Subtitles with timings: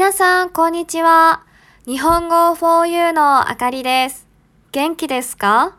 [0.00, 1.42] 皆さん、こんにちは。
[1.84, 4.26] 日本語 4U のあかりです。
[4.72, 5.76] 元気ですか？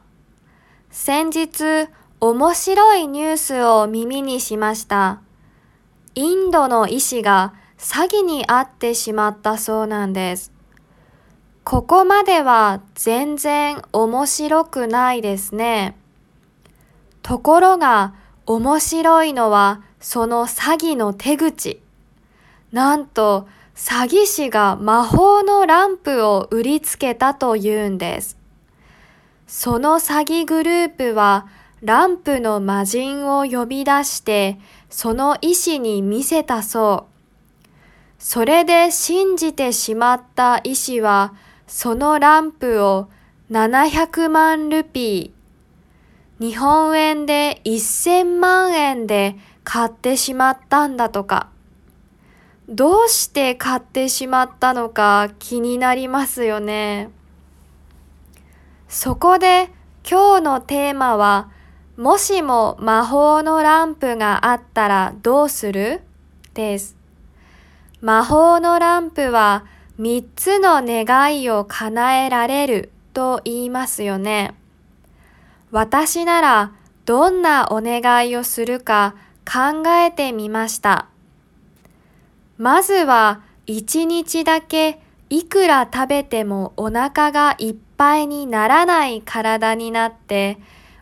[0.91, 1.89] 先日、
[2.19, 5.21] 面白いニュースを耳にしました。
[6.13, 10.51] インドの医師が詐欺に遭ってしまったそうなんです。
[11.63, 15.97] ここまでは全然面白くないですね。
[17.23, 18.13] ところが
[18.45, 21.81] 面白いのはその詐欺の手口。
[22.71, 28.37] なんと詐欺師が魔法のランプを売りつけたというんです。
[29.47, 31.47] その詐欺グループは
[31.81, 37.11] ランプの魔人を呼び出してその意思に見せたそう。
[38.19, 41.33] それで信じてしまった医師は
[41.65, 43.09] そのランプを
[43.49, 51.49] 700万ルピー、日本円で1000万円で買ってしまったんだとか。
[52.71, 57.09] どうして買ってしまったのか気になりますよね。
[58.87, 59.69] そこで
[60.09, 61.49] 今日のテーマは、
[61.97, 66.01] もしも魔法のランプがあったらどうする？
[66.53, 66.95] です。
[67.99, 69.65] 魔法のランプは
[69.99, 74.53] 3つの願いを叶えられると言いますよね。
[75.71, 76.71] 私なら
[77.05, 81.10] どんなお願いをするか考えてみました。
[82.61, 90.59] まずは一日だけいくら食べてもお腹がいっぱいにならない体になって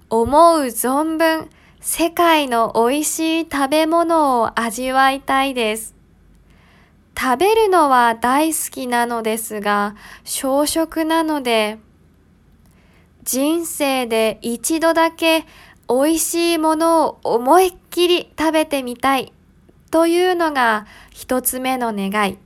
[0.10, 1.50] 思う存分
[1.82, 5.96] 世界の美味しい食べ物を味わいたいです。
[7.20, 11.78] 食べるのは大好きなのですが、小食なので、
[13.24, 15.46] 人生で一度だけ
[15.90, 19.34] 美味しいものを思いっきり食べてみたい
[19.92, 22.38] というのが一つ目の願い。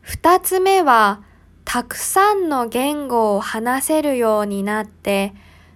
[0.00, 1.22] 二つ目は、
[1.64, 5.32] たくさんの言語を話せるようになって、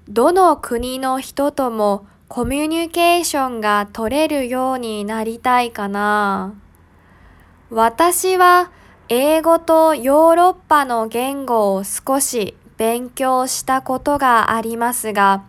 [0.09, 6.55] どの国の人ともコミュニケーションが取れるようになりたいかな。
[7.71, 8.71] 私は
[9.09, 15.45] 英語とヨーロッパの言語を少し勉強したことがありますが、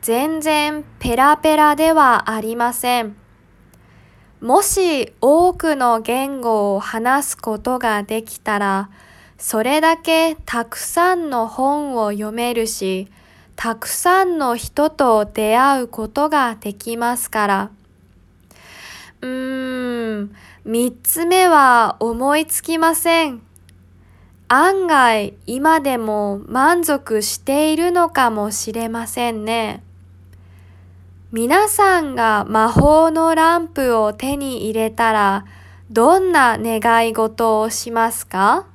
[0.00, 3.23] 全然ペラペラではありません。
[4.44, 8.90] もし多くの言語を話すことができたら、
[9.38, 13.08] それだけたくさんの本を読めるし、
[13.56, 17.70] たくさんの人と出会うことができますから。
[19.22, 23.40] うーん、三つ目は思いつきません。
[24.48, 29.82] 案外今でも満足しているのかもしれませんね。
[31.33, 35.45] 皆さんが魔法のランプを手に入れたら
[35.91, 38.65] どんな願い事をしますか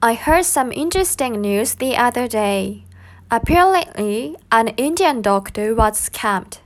[0.00, 2.84] I heard some interesting news the other day.
[3.30, 6.58] Apparently, an Indian doctor was scammed.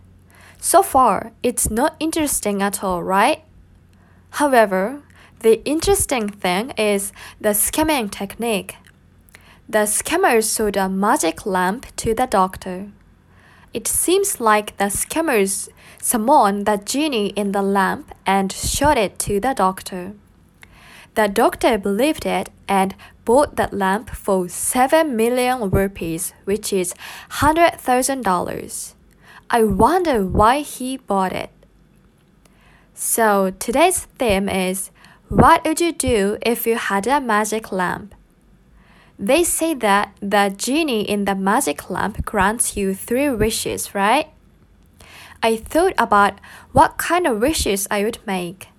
[0.58, 3.44] So far, it's not interesting at all, right?
[4.30, 5.02] However,
[5.40, 8.76] the interesting thing is the scamming technique.
[9.68, 12.88] The scammers sold a magic lamp to the doctor.
[13.73, 15.69] It seems like the scammers
[16.01, 20.13] summoned the genie in the lamp and showed it to the doctor.
[21.15, 26.93] The doctor believed it and bought that lamp for 7 million rupees, which is
[27.29, 28.93] $100,000.
[29.49, 31.49] I wonder why he bought it.
[32.93, 34.91] So today's theme is
[35.27, 38.15] What would you do if you had a magic lamp?
[39.21, 44.33] They say that the genie in the magic lamp grants you three wishes, right?
[45.43, 46.39] I thought about
[46.71, 48.69] what kind of wishes I would make.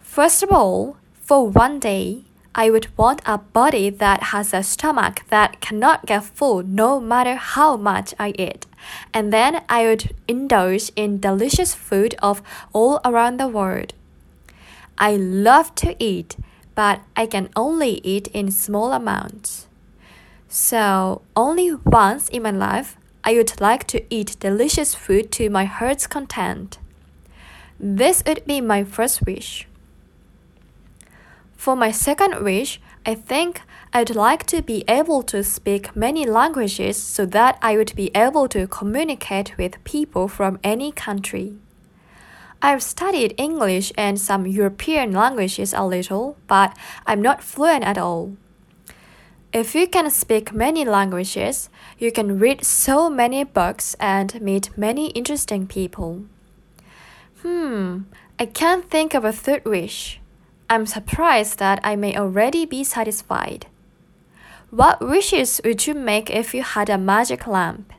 [0.00, 2.24] First of all, for one day,
[2.54, 7.36] I would want a body that has a stomach that cannot get full no matter
[7.36, 8.66] how much I eat.
[9.14, 12.42] And then I would indulge in delicious food of
[12.74, 13.94] all around the world.
[14.98, 16.36] I love to eat
[16.80, 19.66] but I can only eat in small amounts.
[20.48, 25.66] So, only once in my life, I would like to eat delicious food to my
[25.66, 26.78] heart's content.
[27.78, 29.68] This would be my first wish.
[31.54, 33.60] For my second wish, I think
[33.92, 38.48] I'd like to be able to speak many languages so that I would be able
[38.48, 41.58] to communicate with people from any country.
[42.62, 46.76] I've studied English and some European languages a little, but
[47.06, 48.36] I'm not fluent at all.
[49.52, 55.08] If you can speak many languages, you can read so many books and meet many
[55.10, 56.24] interesting people.
[57.42, 58.02] Hmm,
[58.38, 60.20] I can't think of a third wish.
[60.68, 63.66] I'm surprised that I may already be satisfied.
[64.70, 67.92] What wishes would you make if you had a magic lamp?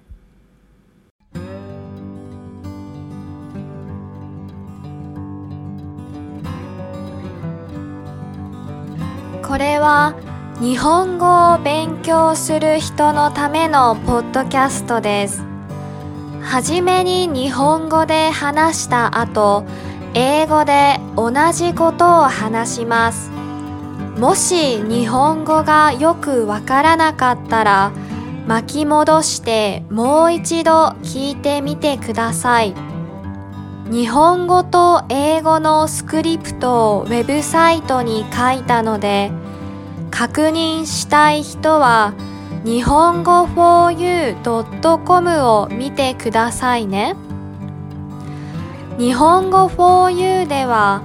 [9.51, 10.15] これは
[10.61, 15.43] 日本語を勉強する人のためのポッドキャストです。
[16.41, 19.65] はじめに日本語で話した後、
[20.13, 23.29] 英語で同じことを話します。
[24.17, 27.91] もし日本語がよくわからなかったら、
[28.47, 32.90] 巻き戻してもう一度聞いてみてください。
[33.91, 39.33] 日本語と英語のスクリプトをウェブサイトに書いたので、
[40.09, 42.13] 確認したい人は
[42.63, 47.17] 日本語 4u.com を見てくださいね。
[48.97, 51.01] 日本語 4u では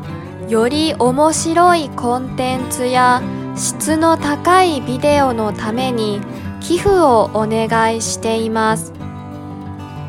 [0.48, 3.20] より面白いコンテンツや
[3.56, 6.20] 質の高いビデオのために
[6.60, 8.95] 寄付をお願いしています。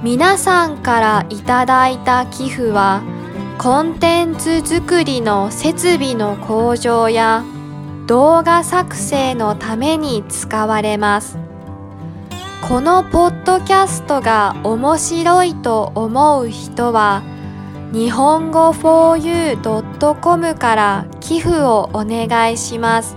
[0.04, 3.02] 皆さんからいただいた寄付は
[3.58, 7.44] コンテンツ作りの設備の向上や
[8.06, 11.40] 動画作成のために使われます。
[12.68, 17.24] このポッドキャストが面白いと思う人は
[17.92, 23.16] 日本語 4u.com から寄付をお願いします。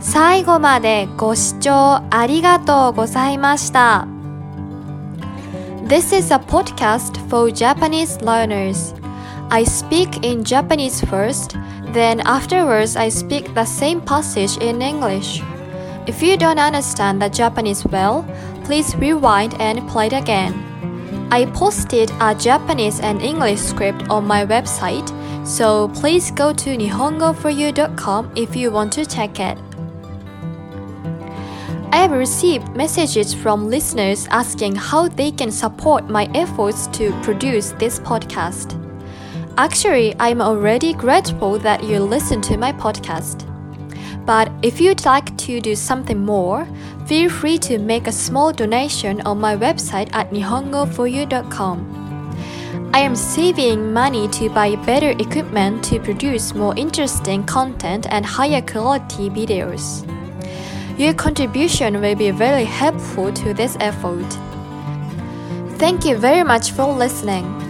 [0.00, 4.19] 最後までご視聴ありがとうございました。
[5.90, 8.94] This is a podcast for Japanese learners.
[9.50, 11.56] I speak in Japanese first,
[11.88, 15.42] then afterwards I speak the same passage in English.
[16.06, 18.24] If you don't understand the Japanese well,
[18.62, 20.54] please rewind and play it again.
[21.32, 25.10] I posted a Japanese and English script on my website,
[25.44, 29.58] so please go to nihongoforyou.com if you want to check it.
[31.92, 37.72] I have received messages from listeners asking how they can support my efforts to produce
[37.72, 38.76] this podcast.
[39.56, 43.44] Actually, I'm already grateful that you listen to my podcast.
[44.24, 46.68] But if you'd like to do something more,
[47.06, 51.96] feel free to make a small donation on my website at nihongoforyou.com.
[52.94, 58.62] I am saving money to buy better equipment to produce more interesting content and higher
[58.62, 60.06] quality videos.
[61.00, 64.30] Your contribution will be very helpful to this effort.
[65.78, 67.69] Thank you very much for listening.